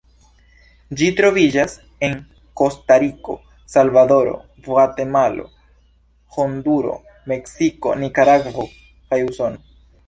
[1.01, 1.75] Ĝi troviĝas
[2.07, 2.15] en
[2.61, 3.37] Kostariko,
[3.75, 4.33] Salvadoro,
[4.69, 5.47] Gvatemalo,
[6.41, 6.99] Honduro,
[7.35, 9.67] Meksiko, Nikaragvo kaj Usono.